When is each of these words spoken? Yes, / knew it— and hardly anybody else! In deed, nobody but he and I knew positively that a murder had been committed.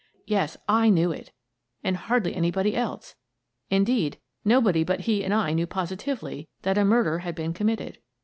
Yes, 0.25 0.57
/ 0.63 0.67
knew 0.91 1.11
it— 1.11 1.31
and 1.83 1.95
hardly 1.95 2.33
anybody 2.35 2.75
else! 2.75 3.13
In 3.69 3.83
deed, 3.83 4.17
nobody 4.43 4.83
but 4.83 5.01
he 5.01 5.23
and 5.23 5.31
I 5.31 5.53
knew 5.53 5.67
positively 5.67 6.47
that 6.63 6.75
a 6.79 6.83
murder 6.83 7.19
had 7.19 7.35
been 7.35 7.53
committed. 7.53 7.99